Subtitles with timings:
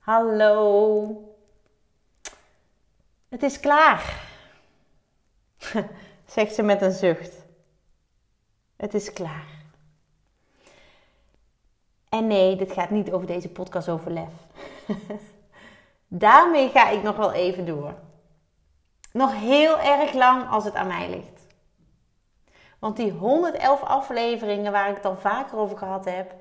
[0.00, 1.34] Hallo.
[3.28, 4.22] Het is klaar.
[6.34, 7.46] Zegt ze met een zucht.
[8.76, 9.46] Het is klaar.
[12.08, 14.32] En nee, dit gaat niet over deze podcast over lef.
[16.06, 17.94] Daarmee ga ik nog wel even door.
[19.12, 21.46] Nog heel erg lang als het aan mij ligt.
[22.78, 26.34] Want die 111 afleveringen waar ik het dan vaker over gehad heb,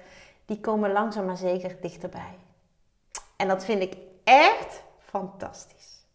[0.46, 2.38] die komen langzaam maar zeker dichterbij.
[3.40, 6.06] En dat vind ik echt fantastisch.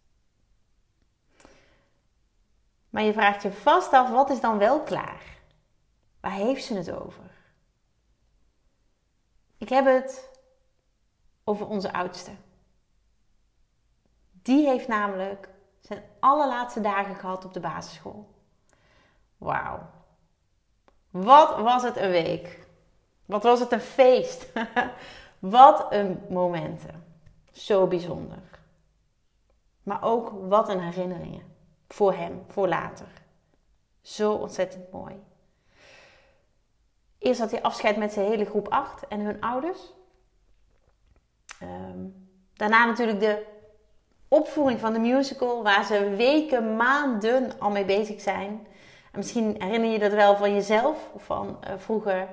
[2.91, 5.23] Maar je vraagt je vast af, wat is dan wel klaar?
[6.21, 7.31] Waar heeft ze het over?
[9.59, 10.31] Ik heb het
[11.45, 12.31] over onze oudste.
[14.31, 15.49] Die heeft namelijk
[15.81, 18.35] zijn allerlaatste dagen gehad op de basisschool.
[19.37, 19.81] Wauw.
[21.11, 22.67] Wat was het een week?
[23.25, 24.53] Wat was het een feest?
[25.39, 27.04] wat een momenten.
[27.55, 28.43] Zo bijzonder.
[29.83, 31.43] Maar ook wat een herinneringen.
[31.89, 33.07] Voor hem, voor later.
[34.03, 35.23] Zo ontzettend mooi.
[37.19, 39.93] Eerst had hij afscheid met zijn hele groep 8 en hun ouders.
[41.61, 41.99] Ehm,
[42.55, 43.47] daarna natuurlijk de
[44.29, 48.67] opvoering van de musical, waar ze weken, maanden al mee bezig zijn.
[49.13, 52.29] En misschien herinner je dat wel van jezelf of van uh, vroeger.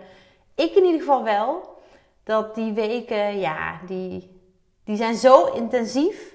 [0.55, 1.79] Ik in ieder geval wel.
[2.23, 4.40] Dat die weken, ja, die,
[4.83, 6.33] die zijn zo intensief,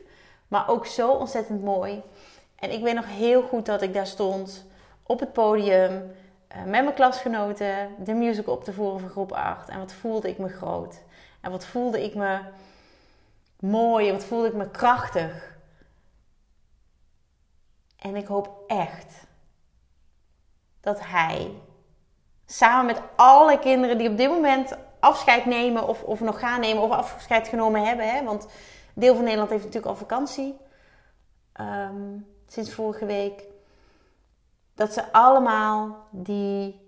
[0.48, 2.02] maar ook zo ontzettend mooi.
[2.56, 4.64] En ik weet nog heel goed dat ik daar stond
[5.02, 9.68] op het podium uh, met mijn klasgenoten de musical op te voeren van groep 8.
[9.68, 11.02] En wat voelde ik me groot.
[11.40, 12.40] En wat voelde ik me
[13.61, 14.08] mooi.
[14.08, 15.56] En wat voelde ik me krachtig.
[17.98, 19.24] En ik hoop echt
[20.80, 21.52] dat hij
[22.46, 26.83] samen met alle kinderen die op dit moment afscheid nemen of, of nog gaan nemen
[26.83, 28.08] of afscheid genomen hebben.
[28.14, 28.24] Hè?
[28.24, 28.46] Want
[28.95, 30.57] deel van Nederland heeft natuurlijk al vakantie.
[31.52, 33.42] Ehm, sinds vorige week.
[34.74, 36.80] Dat ze allemaal die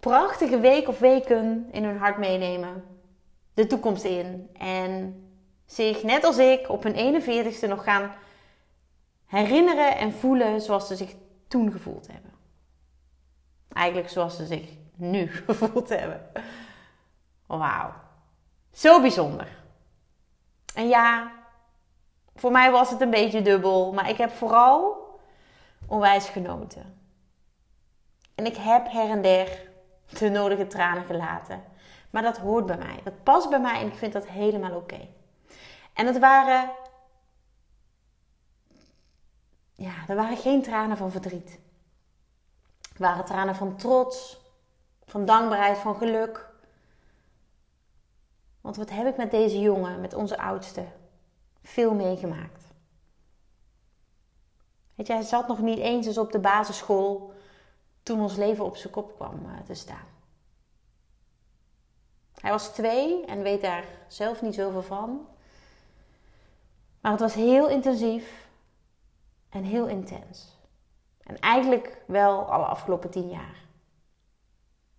[0.00, 2.84] prachtige week of weken in hun hart meenemen.
[3.54, 4.50] De toekomst in.
[4.52, 5.20] En
[5.66, 8.12] zich, net als ik, op hun 41ste nog gaan
[9.26, 11.14] herinneren en voelen zoals ze zich
[11.48, 12.30] toen gevoeld hebben.
[13.72, 16.20] Eigenlijk zoals ze zich nu gevoeld hebben.
[17.46, 17.92] Wauw.
[18.72, 19.48] Zo bijzonder.
[20.74, 21.32] En ja,
[22.34, 25.04] voor mij was het een beetje dubbel, maar ik heb vooral
[25.86, 27.00] onwijs genoten.
[28.34, 29.70] En ik heb her en der
[30.18, 31.64] de nodige tranen gelaten.
[32.10, 33.00] Maar dat hoort bij mij.
[33.04, 35.08] Dat past bij mij en ik vind dat helemaal oké.
[35.92, 36.70] En het waren.
[39.74, 41.58] Ja, er waren geen tranen van verdriet.
[42.88, 44.40] Het waren tranen van trots,
[45.04, 46.48] van dankbaarheid, van geluk.
[48.66, 50.84] Want wat heb ik met deze jongen, met onze oudste,
[51.62, 52.64] veel meegemaakt.
[54.94, 57.32] Weet je, hij zat nog niet eens op de basisschool
[58.02, 60.06] toen ons leven op zijn kop kwam eh, te staan.
[62.40, 65.26] Hij was twee en weet daar zelf niet zoveel van.
[67.00, 68.48] Maar het was heel intensief
[69.48, 70.58] en heel intens.
[71.22, 73.64] En eigenlijk wel alle afgelopen tien jaar.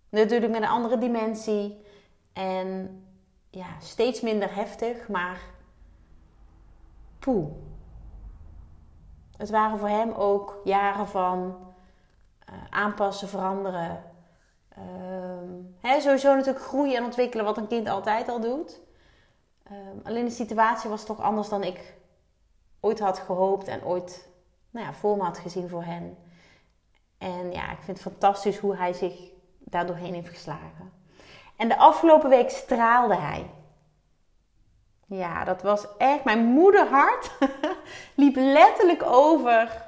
[0.08, 1.84] Natuurlijk met een andere dimensie
[2.32, 3.02] en
[3.50, 5.40] ja, steeds minder heftig, maar
[7.18, 7.48] poeh.
[9.36, 11.56] Het waren voor hem ook jaren van
[12.50, 14.04] uh, aanpassen, veranderen.
[15.82, 18.80] Uh, sowieso natuurlijk groeien en ontwikkelen, wat een kind altijd al doet.
[19.70, 21.96] Um, alleen de situatie was toch anders dan ik
[22.80, 24.28] ooit had gehoopt en ooit
[24.70, 26.16] nou ja, voor me had gezien voor hen.
[27.18, 30.92] En ja, ik vind het fantastisch hoe hij zich daar doorheen heeft geslagen.
[31.58, 33.50] En de afgelopen week straalde hij.
[35.06, 36.24] Ja, dat was echt.
[36.24, 37.30] Mijn moederhart
[38.14, 39.84] liep letterlijk over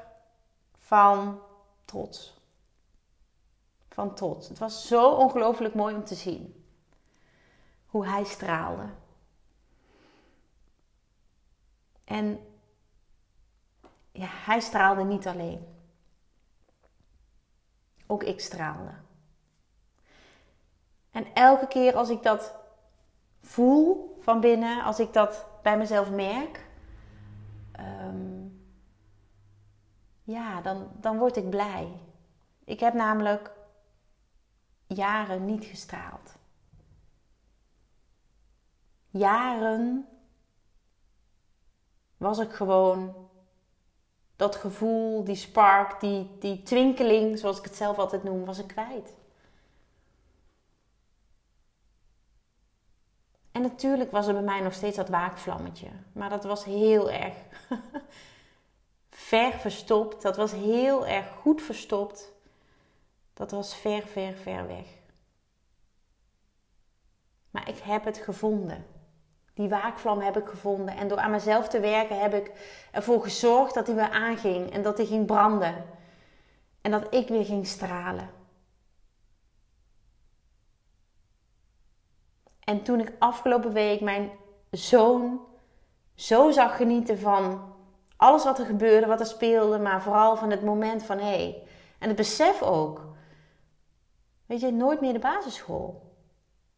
[0.78, 1.40] van
[1.84, 2.38] trots.
[3.88, 4.48] Van trots.
[4.48, 6.64] Het was zo ongelooflijk mooi om te zien.
[7.86, 8.88] Hoe hij straalde.
[12.04, 12.46] En
[14.12, 15.66] ja, hij straalde niet alleen.
[18.06, 18.92] Ook ik straalde.
[21.10, 22.54] En elke keer als ik dat
[23.40, 26.66] voel van binnen, als ik dat bij mezelf merk,
[27.72, 28.46] ehm,
[30.22, 31.88] ja, dan, dan word ik blij.
[32.64, 33.52] Ik heb namelijk
[34.86, 36.38] jaren niet gestraald.
[39.10, 40.08] Jaren
[42.16, 43.28] was ik gewoon
[44.36, 48.66] dat gevoel, die spark, die, die twinkeling, zoals ik het zelf altijd noem, was ik
[48.66, 49.14] kwijt.
[53.52, 55.88] En natuurlijk was er bij mij nog steeds dat waakvlammetje.
[56.12, 57.34] Maar dat was heel erg
[59.10, 60.22] ver verstopt.
[60.22, 62.32] Dat was heel erg goed verstopt.
[63.34, 64.86] Dat was ver, ver, ver weg.
[67.50, 68.86] Maar ik heb het gevonden.
[69.54, 70.96] Die waakvlam heb ik gevonden.
[70.96, 72.52] En door aan mezelf te werken heb ik
[72.90, 74.72] ervoor gezorgd dat hij weer aanging.
[74.72, 75.84] En dat hij ging branden.
[76.80, 78.30] En dat ik weer ging stralen.
[82.64, 84.30] En toen ik afgelopen week mijn
[84.70, 85.40] zoon
[86.14, 87.72] zo zag genieten van
[88.16, 91.24] alles wat er gebeurde, wat er speelde, maar vooral van het moment van hé.
[91.24, 91.62] Hey,
[91.98, 93.08] en het besef ook.
[94.46, 96.14] Weet je, nooit meer de basisschool.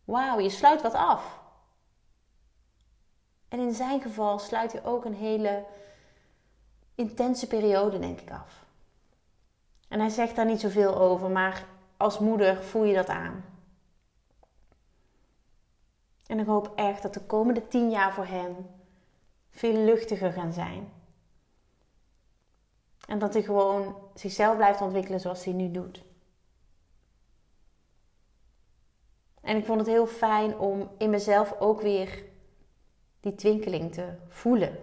[0.04, 1.40] Wauw, je sluit wat af.
[3.48, 5.64] En in zijn geval sluit hij ook een hele
[6.94, 8.64] intense periode, denk ik, af.
[9.88, 11.64] En hij zegt daar niet zoveel over, maar
[11.96, 13.51] als moeder voel je dat aan.
[16.26, 18.56] En ik hoop echt dat de komende tien jaar voor hem
[19.50, 20.92] veel luchtiger gaan zijn.
[23.06, 26.04] En dat hij gewoon zichzelf blijft ontwikkelen zoals hij nu doet.
[29.40, 32.24] En ik vond het heel fijn om in mezelf ook weer
[33.20, 34.78] die twinkeling te voelen.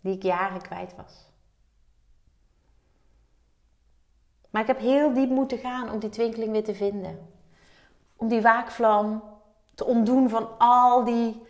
[0.00, 1.30] Die ik jaren kwijt was.
[4.50, 7.32] Maar ik heb heel diep moeten gaan om die twinkeling weer te vinden.
[8.16, 9.22] Om die waakvlam
[9.74, 11.46] te ontdoen van al die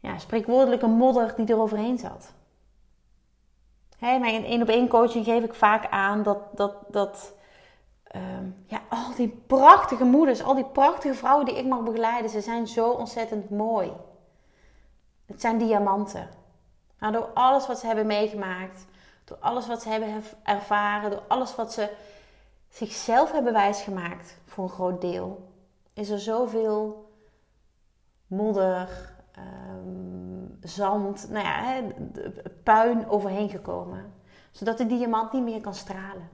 [0.00, 2.32] ja, spreekwoordelijke modder die er overheen zat.
[3.98, 7.32] Hey, mijn één op één coaching geef ik vaak aan dat, dat, dat
[8.02, 12.40] ehm, ja, al die prachtige moeders, al die prachtige vrouwen die ik mag begeleiden, ze
[12.40, 13.92] zijn zo ontzettend mooi.
[15.26, 16.28] Het zijn diamanten.
[16.98, 18.86] Nou, door alles wat ze hebben meegemaakt,
[19.24, 21.90] door alles wat ze hebben ervaren, door alles wat ze
[22.68, 25.52] zichzelf hebben wijsgemaakt voor een groot deel,
[25.94, 27.12] is er zoveel
[28.26, 31.82] modder, ehm, zand, nou ja,
[32.62, 34.14] puin overheen gekomen.
[34.50, 36.28] Zodat de diamant niet meer kan stralen.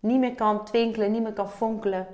[0.00, 2.06] Niet meer kan twinkelen, niet meer kan fonkelen.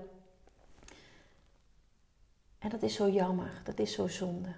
[2.58, 4.54] En dat is zo jammer, dat is zo zonde.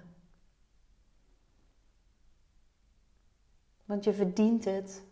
[3.85, 5.03] Want je verdient het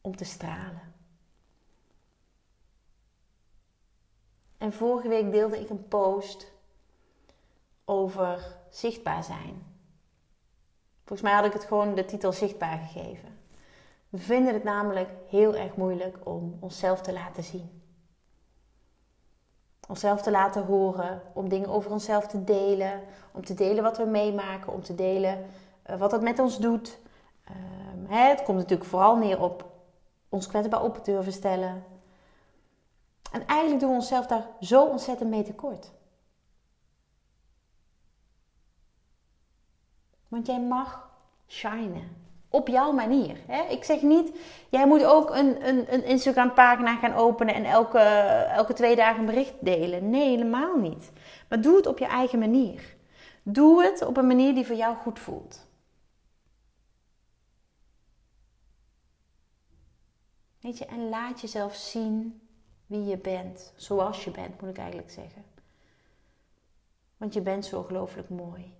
[0.00, 0.97] om te stralen.
[4.58, 6.52] En vorige week deelde ik een post
[7.84, 9.66] over zichtbaar zijn.
[11.04, 13.38] Volgens mij had ik het gewoon de titel zichtbaar gegeven.
[14.08, 17.82] We vinden het namelijk heel erg moeilijk om onszelf te laten zien.
[19.88, 23.02] Onszelf te laten horen, om dingen over onszelf te delen,
[23.32, 25.46] om te delen wat we meemaken, om te delen
[25.82, 26.98] eh, wat het met ons doet.
[27.44, 29.64] Ehm, het komt natuurlijk vooral neer op
[30.28, 31.84] ons kwetsbaar open durven stellen,
[33.32, 35.92] en eigenlijk doen we onszelf daar zo ontzettend mee tekort.
[40.28, 41.10] Want jij mag
[41.46, 42.26] shinen.
[42.50, 43.36] Op jouw manier.
[43.46, 43.62] Hè?
[43.62, 47.98] Ik zeg niet, jij moet ook een, een, een Instagram pagina gaan openen en elke,
[47.98, 50.10] elke twee dagen een bericht delen.
[50.10, 51.12] Nee, helemaal niet.
[51.48, 52.96] Maar doe het op je eigen manier.
[53.42, 55.66] Doe het op een manier die voor jou goed voelt.
[60.60, 62.47] Weet je, en laat jezelf zien
[62.88, 65.44] wie je bent, zoals je bent, moet ik eigenlijk zeggen.
[67.16, 68.76] Want je bent zo ongelooflijk mooi.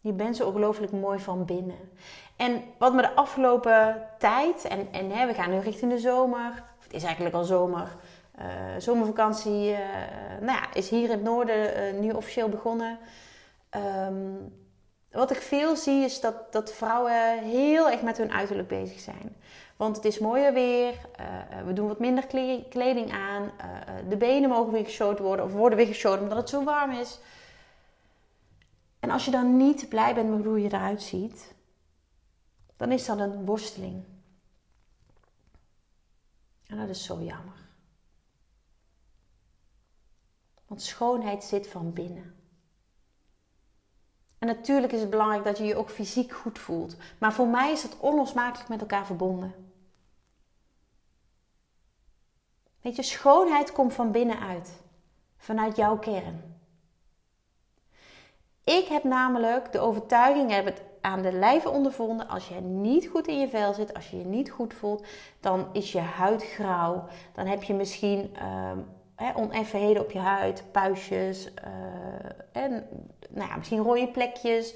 [0.00, 1.90] Je bent zo ongelooflijk mooi van binnen.
[2.36, 6.64] En wat me de afgelopen tijd, en, en hè, we gaan nu richting de zomer,
[6.78, 7.96] het is eigenlijk al zomer,
[8.38, 8.44] uh,
[8.78, 9.78] zomervakantie uh,
[10.40, 12.98] nou ja, is hier in het noorden uh, nu officieel begonnen.
[14.06, 14.52] Um,
[15.10, 19.36] wat ik veel zie is dat, dat vrouwen heel erg met hun uiterlijk bezig zijn.
[19.76, 22.26] Want het is mooier weer, uh, we doen wat minder
[22.68, 23.50] kleding aan, uh,
[24.08, 27.18] de benen mogen weer geshowd worden of worden weer geshowd omdat het zo warm is.
[29.00, 31.54] En als je dan niet blij bent met hoe je eruit ziet,
[32.76, 34.04] dan is dat een worsteling.
[36.66, 37.66] En dat is zo jammer.
[40.66, 42.37] Want schoonheid zit van binnen.
[44.38, 46.96] En natuurlijk is het belangrijk dat je je ook fysiek goed voelt.
[47.18, 49.54] Maar voor mij is het onlosmakelijk met elkaar verbonden.
[52.80, 54.72] Weet je, schoonheid komt van binnenuit.
[55.36, 56.56] Vanuit jouw kern.
[58.64, 62.28] Ik heb namelijk de overtuiging, heb het aan de lijve ondervonden.
[62.28, 65.06] Als je niet goed in je vel zit, als je je niet goed voelt,
[65.40, 67.04] dan is je huid grauw.
[67.34, 68.36] Dan heb je misschien
[69.20, 72.86] uh, oneffenheden op je huid, puistjes, uh, en,
[73.38, 74.74] nou misschien rode plekjes.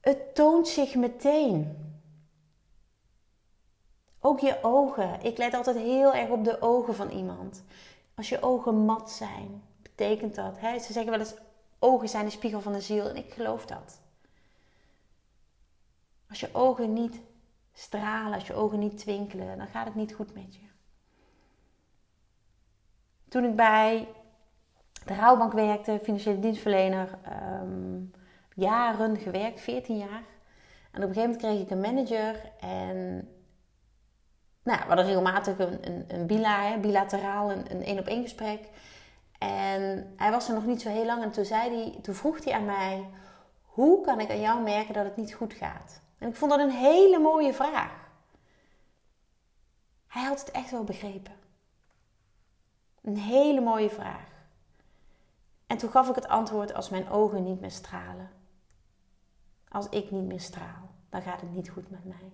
[0.00, 1.76] Het toont zich meteen.
[4.20, 5.22] Ook je ogen.
[5.22, 7.64] Ik let altijd heel erg op de ogen van iemand.
[8.14, 10.56] Als je ogen mat zijn, betekent dat.
[10.60, 11.34] Ze zeggen wel eens:
[11.78, 13.08] ogen zijn de spiegel van de ziel.
[13.08, 14.00] En ik geloof dat.
[16.28, 17.20] Als je ogen niet
[17.72, 20.66] stralen, als je ogen niet twinkelen, dan gaat het niet goed met je.
[23.28, 24.08] Toen ik bij
[25.04, 27.18] de rouwbank werkte, financiële dienstverlener,
[27.62, 28.10] um,
[28.54, 30.22] jaren gewerkt, 14 jaar.
[30.90, 33.28] En op een gegeven moment kreeg ik een manager en
[34.62, 38.68] nou, we hadden regelmatig een, een, een bila, bilateraal, een één op één gesprek.
[39.38, 42.44] En hij was er nog niet zo heel lang en toen, zei hij, toen vroeg
[42.44, 43.08] hij aan mij,
[43.62, 46.00] hoe kan ik aan jou merken dat het niet goed gaat?
[46.18, 48.10] En ik vond dat een hele mooie vraag.
[50.06, 51.34] Hij had het echt wel begrepen.
[53.02, 54.31] Een hele mooie vraag.
[55.72, 58.30] En toen gaf ik het antwoord als mijn ogen niet meer stralen.
[59.68, 62.32] Als ik niet meer straal, dan gaat het niet goed met mij.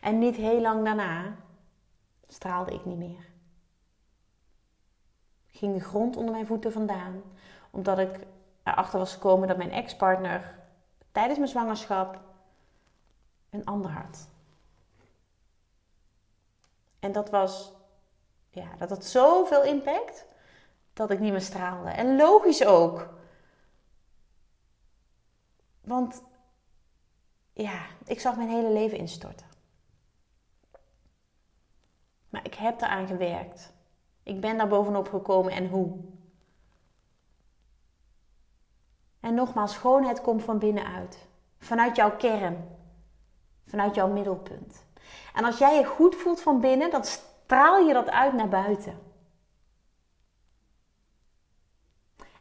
[0.00, 1.36] En niet heel lang daarna
[2.28, 3.30] straalde ik niet meer.
[5.46, 7.22] Ging de grond onder mijn voeten vandaan,
[7.70, 8.26] omdat ik
[8.62, 10.58] erachter was gekomen dat mijn ex-partner
[11.12, 12.20] tijdens mijn zwangerschap
[13.50, 14.28] een ander had.
[16.98, 17.72] En dat was,
[18.50, 20.27] ja, dat had zoveel impact
[20.98, 21.90] dat ik niet meer straalde.
[21.90, 23.08] En logisch ook.
[25.80, 26.22] Want
[27.52, 29.46] ja, ik zag mijn hele leven instorten.
[32.28, 33.72] Maar ik heb eraan gewerkt.
[34.22, 35.98] Ik ben daar bovenop gekomen en hoe?
[39.20, 41.26] En nogmaals, schoonheid komt van binnenuit.
[41.58, 42.76] Vanuit jouw kern.
[43.66, 44.86] Vanuit jouw middelpunt.
[45.34, 49.07] En als jij je goed voelt van binnen, dan straal je dat uit naar buiten.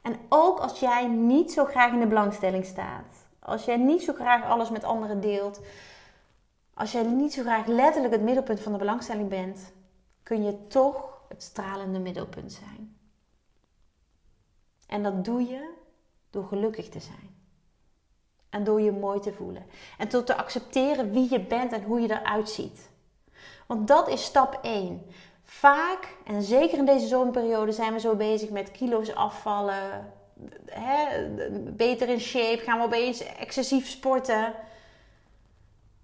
[0.08, 3.26] En ook als jij niet zo graag in de belangstelling staat.
[3.40, 5.62] Als jij niet zo graag alles met anderen deelt.
[6.74, 9.74] Als jij niet zo graag letterlijk het middelpunt van de belangstelling bent,
[10.24, 12.98] kun je toch het stralende middelpunt zijn.
[14.88, 15.74] En dat doe je
[16.30, 17.36] door gelukkig te zijn.
[18.50, 19.66] En door je mooi te voelen.
[19.98, 22.90] En door te accepteren wie je bent en hoe je eruit ziet.
[23.68, 25.06] Want dat is stap 1.
[25.50, 30.14] Vaak, en zeker in deze zomerperiode, zijn we zo bezig met kilo's afvallen.
[30.66, 31.28] Hè,
[31.72, 34.54] beter in shape, gaan we opeens excessief sporten.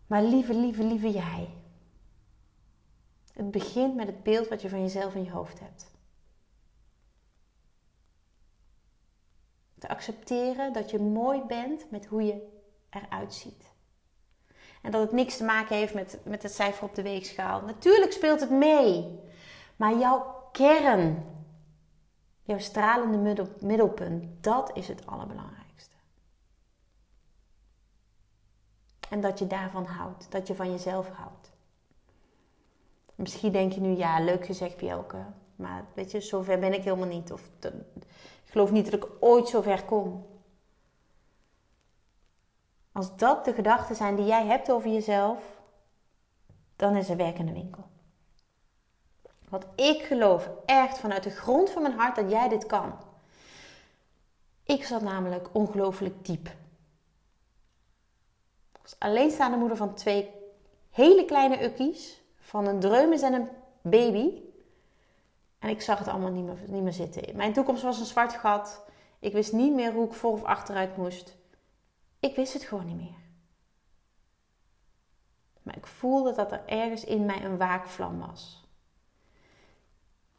[0.08, 1.50] Maar lieve, lieve, lieve jij.
[3.34, 5.92] Het begint met het beeld wat je van jezelf in je hoofd hebt.
[9.80, 12.48] Te accepteren dat je mooi bent met hoe je
[12.90, 13.72] eruit ziet.
[14.82, 17.62] En dat het niks te maken heeft met, met het cijfer op de weegschaal.
[17.62, 19.22] Natuurlijk speelt het mee.
[19.76, 21.26] Maar jouw kern,
[22.44, 25.96] jouw stralende middelpunt, dat is het allerbelangrijkste.
[29.10, 31.52] En dat je daarvan houdt, dat je van jezelf houdt.
[33.16, 35.26] Misschien denk je nu, ja, leuk gezegd, Bjelke.
[35.56, 37.32] Maar weet je, zover ben ik helemaal niet.
[37.32, 37.50] Of
[38.46, 40.26] ik geloof niet dat ik ooit zover kom.
[42.92, 45.62] Als dat de gedachten zijn die jij hebt over jezelf,
[46.76, 47.92] dan is er werk in de winkel.
[49.54, 52.94] Want ik geloof echt vanuit de grond van mijn hart dat jij dit kan.
[54.64, 56.48] Ik zat namelijk ongelooflijk diep.
[58.72, 60.30] Ik was alleenstaande moeder van twee
[60.90, 63.50] hele kleine ukkies van een dreumes en een
[63.82, 64.42] baby.
[65.60, 67.36] En ik zag het allemaal niet meer, niet meer zitten.
[67.36, 68.86] Mijn toekomst was een zwart gat.
[69.20, 71.36] Ik wist niet meer hoe ik voor of achteruit moest.
[72.20, 73.22] Ik wist het gewoon niet meer.
[75.62, 78.63] Maar ik voelde dat er ergens in mij een waakvlam was.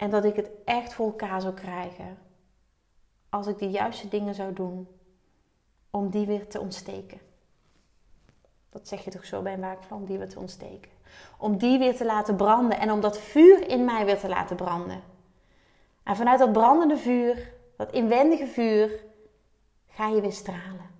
[0.04, 2.18] En dat ik het echt voor elkaar zou krijgen
[3.28, 4.88] als ik de juiste dingen zou doen
[5.90, 7.20] om die weer te ontsteken.
[8.70, 10.90] Dat zeg je toch zo bij een waakvlam, die weer te ontsteken.
[11.38, 14.56] Om die weer te laten branden en om dat vuur in mij weer te laten
[14.56, 15.02] branden.
[16.02, 19.04] En vanuit dat brandende vuur, dat inwendige vuur,
[19.88, 20.93] ga je weer stralen.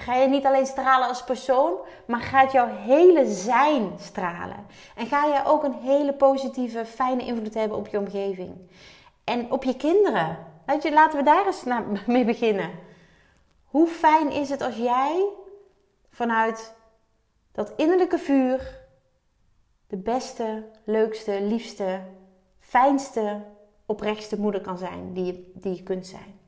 [0.00, 1.74] Ga je niet alleen stralen als persoon,
[2.06, 4.66] maar gaat jouw hele zijn stralen.
[4.96, 8.56] En ga je ook een hele positieve, fijne invloed hebben op je omgeving.
[9.24, 10.38] En op je kinderen.
[10.92, 11.64] Laten we daar eens
[12.06, 12.70] mee beginnen.
[13.64, 15.26] Hoe fijn is het als jij
[16.10, 16.74] vanuit
[17.52, 18.78] dat innerlijke vuur
[19.86, 22.00] de beste, leukste, liefste,
[22.58, 23.42] fijnste,
[23.86, 26.39] oprechtste moeder kan zijn die je, die je kunt zijn.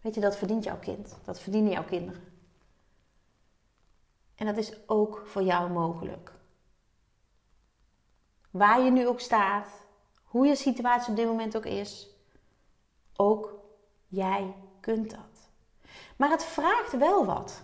[0.00, 1.16] Weet je, dat verdient jouw kind.
[1.24, 2.22] Dat verdienen jouw kinderen.
[4.34, 6.32] En dat is ook voor jou mogelijk.
[8.50, 9.68] Waar je nu ook staat,
[10.24, 12.08] hoe je situatie op dit moment ook is,
[13.16, 13.54] ook
[14.06, 15.50] jij kunt dat.
[16.16, 17.62] Maar het vraagt wel wat.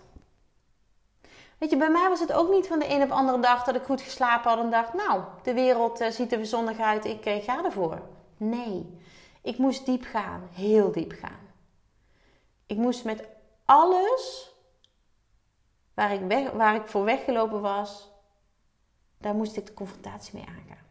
[1.57, 3.63] Weet je, bij mij was het ook niet van de een op de andere dag
[3.63, 7.05] dat ik goed geslapen had en dacht, nou, de wereld uh, ziet er zonnig uit,
[7.05, 8.01] ik uh, ga ervoor.
[8.37, 8.99] Nee,
[9.41, 11.44] ik moest diep gaan, heel diep gaan.
[12.65, 13.27] Ik moest met
[13.65, 14.53] alles
[15.93, 18.11] waar ik, waar ik voor weggelopen was,
[19.17, 20.85] daar moest ik de confrontatie mee aangaan.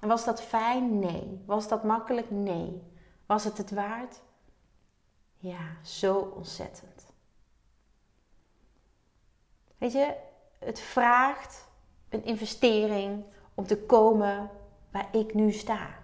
[0.00, 0.98] En was dat fijn?
[0.98, 1.42] Nee.
[1.46, 2.30] Was dat makkelijk?
[2.30, 2.82] Nee.
[3.26, 4.20] Was het het waard?
[5.36, 7.06] Ja, zo ontzettend.
[9.78, 10.14] Weet je,
[10.58, 11.68] het vraagt
[12.08, 14.50] een investering om te komen
[14.90, 15.98] waar ik nu sta.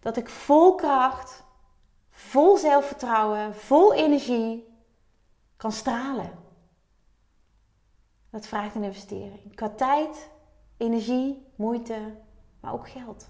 [0.00, 1.44] Dat ik vol kracht,
[2.28, 4.78] vol zelfvertrouwen, vol energie
[5.56, 6.30] kan stralen.
[8.30, 9.54] Dat vraagt een investering.
[9.54, 10.30] Qua tijd,
[10.76, 12.14] energie, moeite,
[12.60, 13.28] maar ook geld.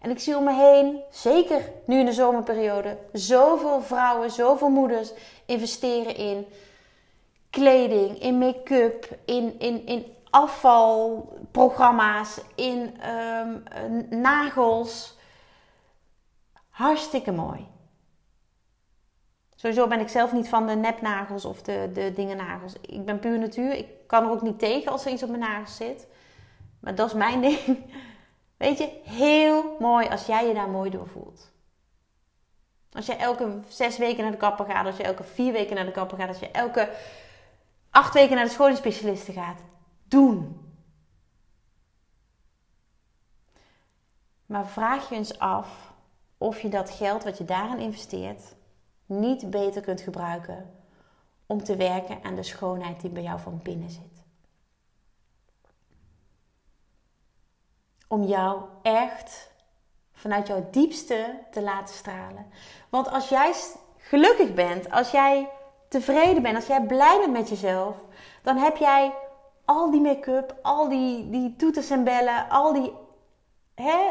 [0.00, 5.12] En ik zie om me heen, zeker nu in de zomerperiode, zoveel vrouwen, zoveel moeders
[5.46, 6.46] investeren in
[7.50, 13.62] kleding, in make-up, in, in, in afvalprogramma's, in um,
[14.10, 15.15] nagels.
[16.76, 17.66] Hartstikke mooi.
[19.54, 22.72] Sowieso ben ik zelf niet van de nepnagels of de, de dingen nagels.
[22.80, 23.72] Ik ben puur natuur.
[23.72, 26.06] Ik kan er ook niet tegen als er iets op mijn nagels zit.
[26.80, 27.78] Maar dat is mijn ding.
[28.56, 31.52] Weet je, heel mooi als jij je daar mooi door voelt.
[32.92, 35.86] Als je elke zes weken naar de kapper gaat, als je elke vier weken naar
[35.86, 36.90] de kapper gaat, als je elke
[37.90, 39.60] acht weken naar de schoonheidsspecialisten gaat.
[40.04, 40.60] Doen.
[44.46, 45.85] Maar vraag je eens af
[46.38, 48.54] of je dat geld wat je daarin investeert
[49.06, 50.74] niet beter kunt gebruiken
[51.46, 54.24] om te werken aan de schoonheid die bij jou van binnen zit.
[58.08, 59.50] Om jou echt
[60.12, 62.46] vanuit jouw diepste te laten stralen.
[62.88, 63.54] Want als jij
[63.96, 65.50] gelukkig bent, als jij
[65.88, 67.96] tevreden bent, als jij blij bent met jezelf,
[68.42, 69.14] dan heb jij
[69.64, 72.92] al die make-up, al die, die toeters en bellen, al die
[73.74, 74.10] hè,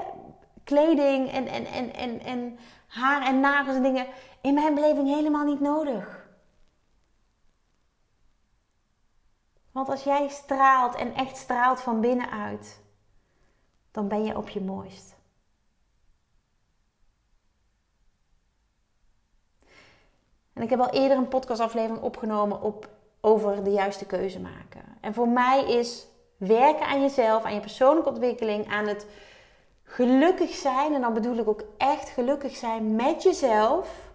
[0.65, 4.07] kleding en, en, en, en, en haar en nagels en dingen
[4.41, 6.27] in mijn beleving helemaal niet nodig.
[9.71, 12.81] Want als jij straalt en echt straalt van binnenuit,
[13.91, 15.15] dan ben je op je mooist.
[20.53, 22.89] En ik heb al eerder een podcastaflevering opgenomen op,
[23.21, 24.97] over de juiste keuze maken.
[25.01, 29.07] En voor mij is werken aan jezelf, aan je persoonlijke ontwikkeling, aan het
[29.95, 30.93] gelukkig zijn.
[30.93, 34.13] En dan bedoel ik ook echt gelukkig zijn met jezelf.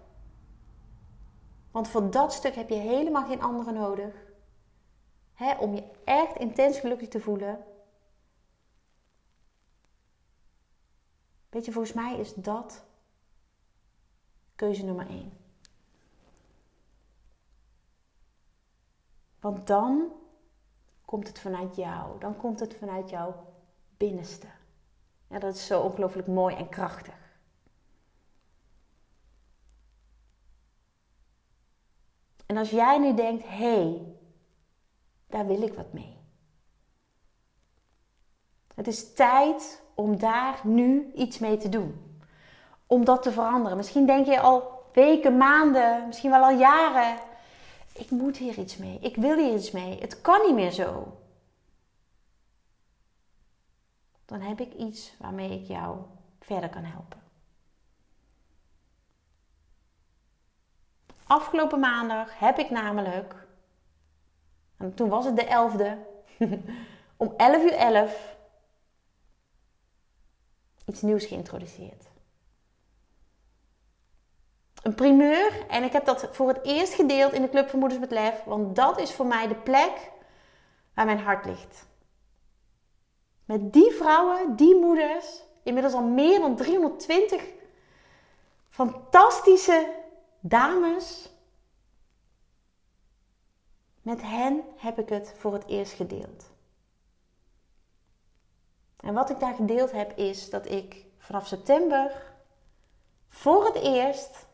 [1.70, 4.28] Want voor dat stuk heb je helemaal geen andere nodig.
[5.58, 7.64] om je echt intens gelukkig te voelen.
[11.48, 12.84] Weet je, volgens mij is dat
[14.54, 15.32] keuze nummer één.
[19.40, 20.12] Want dan
[21.04, 22.18] komt het vanuit jou.
[22.18, 23.34] Dan komt het vanuit jouw
[23.96, 24.59] binnenste.
[25.30, 27.14] Ja, dat is zo ongelooflijk mooi en krachtig.
[32.46, 34.02] En als jij nu denkt, hé, hey,
[35.26, 36.16] daar wil ik wat mee.
[38.74, 42.18] Het is tijd om daar nu iets mee te doen.
[42.86, 43.76] Om dat te veranderen.
[43.76, 47.18] Misschien denk je al weken, maanden, misschien wel al jaren.
[47.94, 48.98] Ik moet hier iets mee.
[49.00, 49.98] Ik wil hier iets mee.
[50.00, 51.19] Het kan niet meer zo.
[54.30, 55.98] Dan heb ik iets waarmee ik jou
[56.40, 57.22] verder kan helpen.
[61.26, 63.46] Afgelopen maandag heb ik namelijk,
[64.76, 65.98] en toen was het de 11e,
[67.16, 68.36] om 11 uur 11
[70.86, 72.08] iets nieuws geïntroduceerd.
[74.82, 78.00] Een primeur en ik heb dat voor het eerst gedeeld in de Club van Moeders
[78.00, 80.10] met Lef, want dat is voor mij de plek
[80.94, 81.88] waar mijn hart ligt.
[83.50, 87.44] Met die vrouwen, die moeders, inmiddels al meer dan 320
[88.68, 89.94] fantastische
[90.40, 91.30] dames.
[94.02, 96.50] Met hen heb ik het voor het eerst gedeeld.
[98.96, 102.34] En wat ik daar gedeeld heb is dat ik vanaf september
[103.28, 104.46] voor het eerst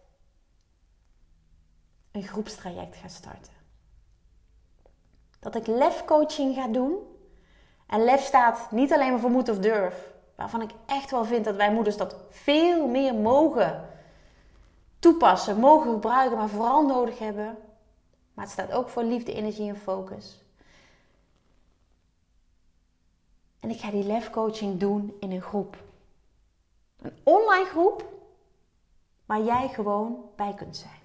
[2.11, 3.53] een groepstraject ga starten.
[5.39, 7.15] Dat ik lefcoaching ga doen.
[7.87, 11.44] En lef staat niet alleen maar voor moed of durf, waarvan ik echt wel vind
[11.44, 13.88] dat wij moeders dat veel meer mogen
[14.99, 17.57] toepassen, mogen gebruiken, maar vooral nodig hebben.
[18.35, 20.44] Maar het staat ook voor liefde, energie en focus.
[23.61, 25.77] En ik ga die lef coaching doen in een groep.
[27.03, 28.05] Een online groep
[29.27, 31.01] waar jij gewoon bij kunt zijn.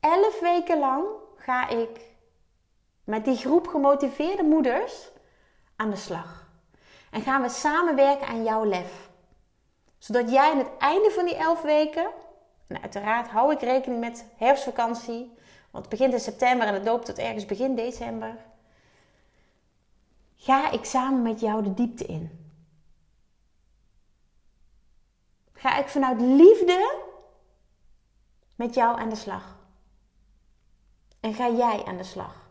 [0.00, 1.04] Elf weken lang
[1.36, 2.13] ga ik
[3.04, 5.10] met die groep gemotiveerde moeders
[5.76, 6.48] aan de slag.
[7.10, 9.10] En gaan we samenwerken aan jouw lef.
[9.98, 12.10] Zodat jij aan het einde van die elf weken,
[12.66, 15.34] en uiteraard hou ik rekening met herfstvakantie,
[15.70, 18.36] want het begint in september en het loopt tot ergens begin december,
[20.34, 22.52] ga ik samen met jou de diepte in.
[25.52, 27.02] Ga ik vanuit liefde
[28.56, 29.56] met jou aan de slag.
[31.20, 32.43] En ga jij aan de slag.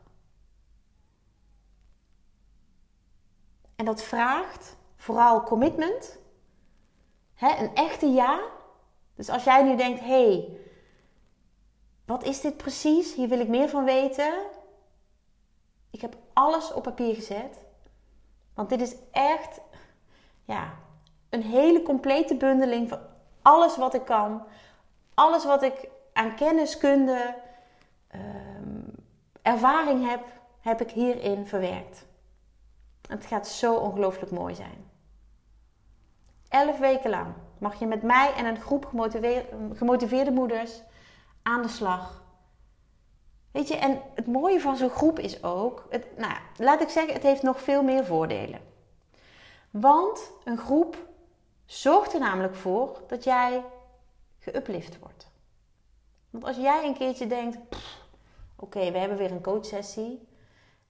[3.83, 6.19] En dat vraagt vooral commitment.
[7.33, 8.39] Hè, een echte ja.
[9.15, 10.57] Dus als jij nu denkt, hé, hey,
[12.05, 13.15] wat is dit precies?
[13.15, 14.33] Hier wil ik meer van weten.
[15.91, 17.57] Ik heb alles op papier gezet.
[18.53, 19.61] Want dit is echt
[20.45, 20.73] ja,
[21.29, 22.99] een hele complete bundeling van
[23.41, 24.43] alles wat ik kan.
[25.13, 27.35] Alles wat ik aan kennis, kunde,
[28.07, 28.81] ehm,
[29.41, 30.25] ervaring heb,
[30.59, 32.11] heb ik hierin verwerkt.
[33.07, 34.91] Het gaat zo ongelooflijk mooi zijn.
[36.49, 38.85] Elf weken lang mag je met mij en een groep
[39.73, 40.81] gemotiveerde, moeders
[41.41, 42.23] aan de slag.
[43.51, 47.13] Weet je, en het mooie van zo'n groep is ook, het, nou, laat ik zeggen,
[47.13, 48.59] het heeft nog veel meer voordelen.
[49.71, 50.97] Want een groep
[51.65, 53.63] zorgt er namelijk voor dat jij
[54.39, 55.27] geuplift wordt.
[56.29, 57.57] Want als jij een keertje denkt,
[58.55, 60.27] oké, we hebben weer een coachsessie.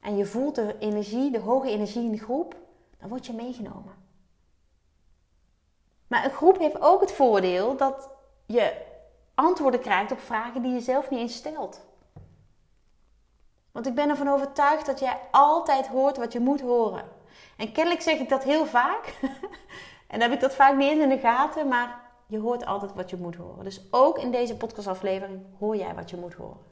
[0.04, 2.56] En je voelt de energie, de hoge energie in de groep,
[3.00, 3.94] dan word je meegenomen.
[6.08, 8.10] Maar een groep heeft ook het voordeel dat
[8.46, 8.82] je
[9.36, 11.82] antwoorden krijgt op vragen die je zelf niet eens stelt.
[13.72, 17.06] Want ik ben ervan overtuigd dat jij altijd hoort wat je moet horen.
[17.58, 19.18] En kennelijk zeg ik dat heel vaak.
[20.08, 23.10] en dan heb ik dat vaak niet in de gaten, maar je hoort altijd wat
[23.10, 23.64] je moet horen.
[23.64, 26.72] Dus ook in deze podcastaflevering hoor jij wat je moet horen.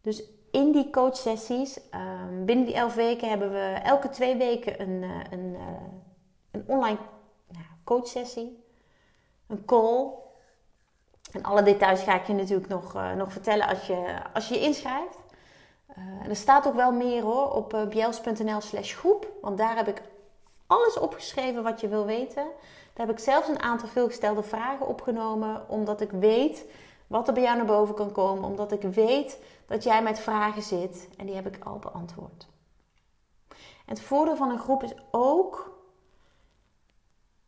[0.00, 5.02] Dus in die coachsessies, um, binnen die elf weken, hebben we elke twee weken een,
[5.02, 5.60] uh, een, uh,
[6.50, 6.98] een online
[7.48, 8.64] nou, coachsessie.
[9.46, 10.08] Een call.
[11.32, 14.54] En alle details ga ik je natuurlijk nog, uh, nog vertellen als je, als je
[14.54, 15.18] je inschrijft.
[16.28, 19.28] er staat ook wel meer hoor op uh, bjels.nl slash groep.
[19.40, 20.02] Want daar heb ik
[20.66, 22.46] alles opgeschreven wat je wil weten.
[22.92, 25.68] Daar heb ik zelfs een aantal veelgestelde vragen opgenomen.
[25.68, 26.64] Omdat ik weet
[27.06, 28.44] wat er bij jou naar boven kan komen.
[28.44, 32.48] Omdat ik weet dat jij met vragen zit en die heb ik al beantwoord.
[33.48, 35.76] En het voordeel van een groep is ook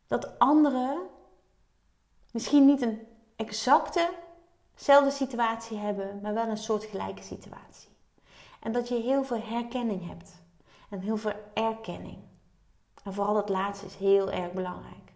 [0.07, 1.01] dat anderen
[2.31, 7.89] misschien niet een exactezelfde situatie hebben, maar wel een soortgelijke situatie.
[8.59, 10.41] En dat je heel veel herkenning hebt
[10.89, 12.17] en heel veel erkenning.
[13.03, 15.13] En vooral dat laatste is heel erg belangrijk.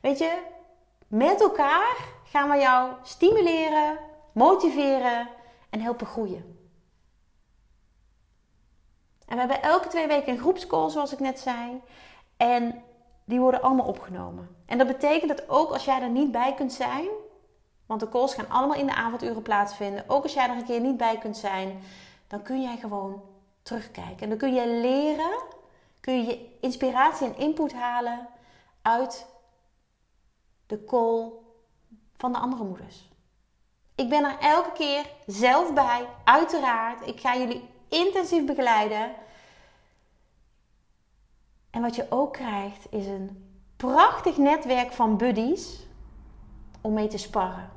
[0.00, 0.42] Weet je,
[1.06, 3.98] met elkaar gaan we jou stimuleren,
[4.32, 5.28] motiveren
[5.70, 6.60] en helpen groeien.
[9.26, 11.80] En we hebben elke twee weken een groepscall, zoals ik net zei.
[12.36, 12.82] En
[13.24, 14.56] die worden allemaal opgenomen.
[14.66, 17.08] En dat betekent dat ook als jij er niet bij kunt zijn,
[17.86, 20.04] want de calls gaan allemaal in de avonduren plaatsvinden.
[20.06, 21.80] Ook als jij er een keer niet bij kunt zijn,
[22.26, 23.22] dan kun jij gewoon
[23.62, 24.20] terugkijken.
[24.20, 25.42] En dan kun je leren,
[26.00, 28.28] kun je je inspiratie en input halen
[28.82, 29.26] uit
[30.66, 31.30] de call
[32.16, 33.11] van de andere moeders.
[34.02, 37.06] Ik ben er elke keer zelf bij, uiteraard.
[37.06, 39.12] Ik ga jullie intensief begeleiden.
[41.70, 45.86] En wat je ook krijgt is een prachtig netwerk van buddies
[46.80, 47.70] om mee te sparren.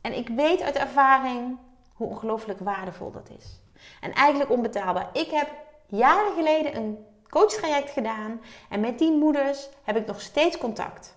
[0.00, 1.58] En ik weet uit ervaring
[1.94, 3.60] hoe ongelooflijk waardevol dat is.
[4.00, 5.08] En eigenlijk onbetaalbaar.
[5.12, 5.50] Ik heb
[5.86, 11.16] jaren geleden een coachtraject gedaan en met die moeders heb ik nog steeds contact.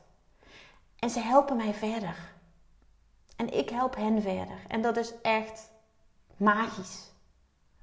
[1.00, 2.36] En ze helpen mij verder.
[3.38, 4.58] En ik help hen verder.
[4.68, 5.72] En dat is echt
[6.38, 7.12] magisch.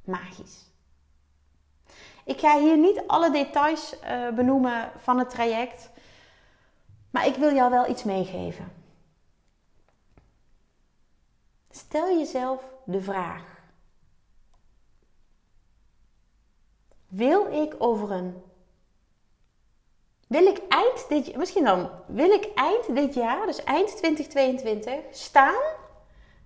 [0.05, 0.73] Magisch.
[2.25, 5.90] Ik ga hier niet alle details uh, benoemen van het traject.
[7.11, 8.73] Maar ik wil jou wel iets meegeven.
[11.71, 13.62] Stel jezelf de vraag:
[17.07, 18.43] Wil ik over een
[20.28, 25.62] wil ik eind dit, misschien dan, wil ik eind dit jaar, dus eind 2022, staan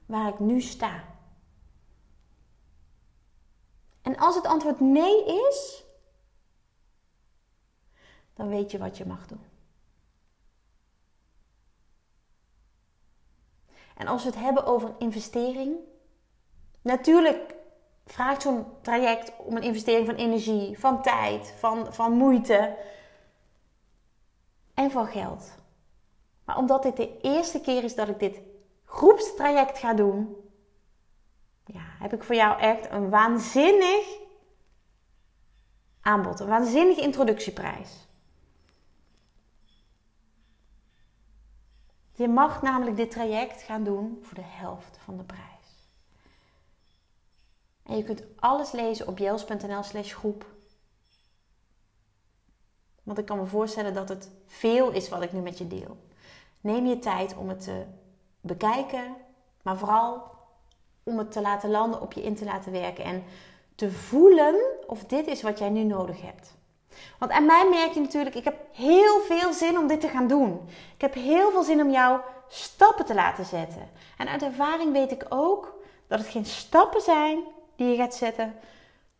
[0.06, 1.04] waar ik nu sta?
[4.02, 5.84] En als het antwoord nee is,
[8.34, 9.46] dan weet je wat je mag doen.
[13.94, 15.76] En als we het hebben over een investering,
[16.82, 17.54] natuurlijk
[18.06, 22.76] vraagt zo'n traject om een investering van energie, van tijd, van, van moeite
[24.78, 25.54] en van geld.
[26.44, 28.40] Maar omdat dit de eerste keer is dat ik dit
[28.84, 30.36] groepstraject ga doen,
[31.64, 34.18] ja, heb ik voor jou echt een waanzinnig
[36.00, 38.06] aanbod, een waanzinnige introductieprijs.
[42.12, 45.88] Je mag namelijk dit traject gaan doen voor de helft van de prijs.
[47.82, 50.57] En je kunt alles lezen op jels.nl slash groep.
[53.08, 55.96] Want ik kan me voorstellen dat het veel is wat ik nu met je deel.
[56.60, 57.84] Neem je tijd om het te
[58.40, 59.16] bekijken,
[59.62, 60.22] maar vooral
[61.02, 63.24] om het te laten landen, op je in te laten werken en
[63.74, 64.54] te voelen
[64.86, 66.54] of dit is wat jij nu nodig hebt.
[67.18, 70.26] Want aan mij merk je natuurlijk, ik heb heel veel zin om dit te gaan
[70.26, 70.60] doen.
[70.94, 73.90] Ik heb heel veel zin om jou stappen te laten zetten.
[74.18, 75.74] En uit ervaring weet ik ook
[76.06, 77.38] dat het geen stappen zijn
[77.76, 78.54] die je gaat zetten,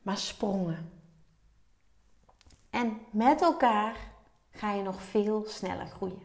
[0.02, 0.97] maar sprongen.
[2.70, 3.96] En met elkaar
[4.50, 6.22] ga je nog veel sneller groeien.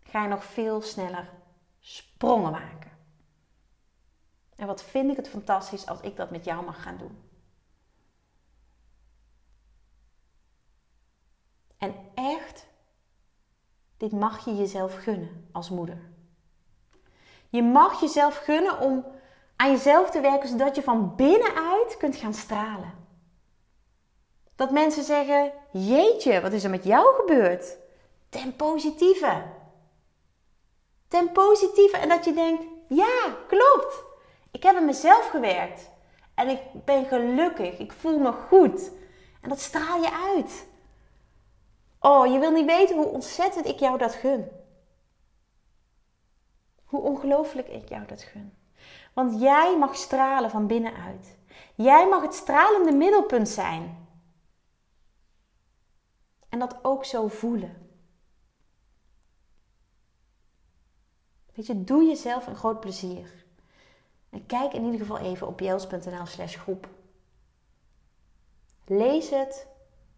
[0.00, 1.30] Ga je nog veel sneller
[1.80, 2.90] sprongen maken.
[4.56, 7.22] En wat vind ik het fantastisch als ik dat met jou mag gaan doen.
[11.78, 12.66] En echt,
[13.96, 16.10] dit mag je jezelf gunnen als moeder.
[17.48, 19.04] Je mag jezelf gunnen om
[19.56, 22.97] aan jezelf te werken zodat je van binnenuit kunt gaan stralen.
[24.58, 27.76] Dat mensen zeggen: Jeetje, wat is er met jou gebeurd?
[28.28, 29.42] Ten positieve.
[31.08, 31.96] Ten positieve.
[31.96, 34.04] En dat je denkt: Ja, klopt.
[34.50, 35.90] Ik heb aan mezelf gewerkt.
[36.34, 37.78] En ik ben gelukkig.
[37.78, 38.90] Ik voel me goed.
[39.40, 40.66] En dat straal je uit.
[42.00, 44.48] Oh, je wil niet weten hoe ontzettend ik jou dat gun.
[46.84, 48.54] Hoe ongelooflijk ik jou dat gun.
[49.14, 51.36] Want jij mag stralen van binnenuit.
[51.74, 54.07] Jij mag het stralende middelpunt zijn.
[56.48, 57.86] En dat ook zo voelen.
[61.54, 63.44] Weet je, doe jezelf een groot plezier.
[64.30, 66.88] En kijk in ieder geval even op jels.nl slash groep.
[68.84, 69.66] Lees het,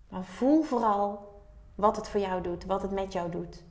[0.08, 1.28] maar voel vooral
[1.74, 3.62] wat het voor jou doet, wat het met jou doet.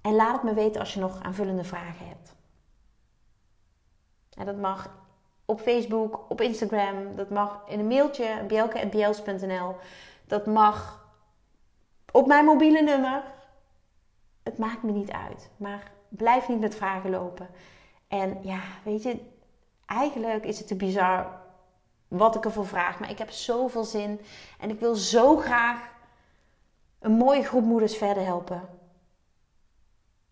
[0.00, 2.34] En laat het me weten als je nog aanvullende vragen hebt.
[4.36, 4.90] En dat mag
[5.44, 9.76] op Facebook, op Instagram, dat mag in een mailtje, bjelke.bjels.nl.
[10.26, 11.01] Dat mag
[12.12, 13.22] op mijn mobiele nummer.
[14.42, 17.48] Het maakt me niet uit, maar blijf niet met vragen lopen.
[18.08, 19.20] En ja, weet je,
[19.86, 21.40] eigenlijk is het te bizar
[22.08, 24.20] wat ik ervoor vraag, maar ik heb zoveel zin
[24.58, 25.90] en ik wil zo graag
[26.98, 28.68] een mooie groep moeders verder helpen.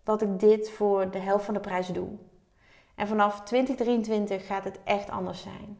[0.02, 2.08] Dat ik dit voor de helft van de prijs doe.
[2.94, 5.78] En vanaf 2023 gaat het echt anders zijn.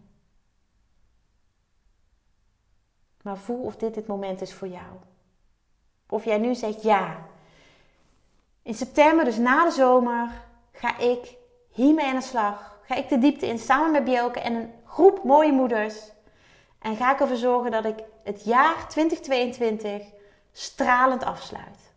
[3.22, 4.96] Maar voel of dit het moment is voor jou.
[6.10, 7.26] Of jij nu zegt ja.
[8.62, 10.28] In september, dus na de zomer,
[10.72, 11.36] ga ik
[11.68, 12.78] hiermee aan de slag.
[12.82, 16.12] Ga ik de diepte in samen met Bjelke en een groep mooie moeders.
[16.78, 20.02] En ga ik ervoor zorgen dat ik het jaar 2022
[20.52, 21.92] stralend afsluit.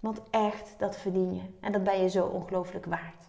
[0.00, 1.42] Want echt, dat verdien je.
[1.60, 3.26] En dat ben je zo ongelooflijk waard.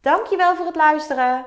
[0.00, 1.46] Dankjewel voor het luisteren.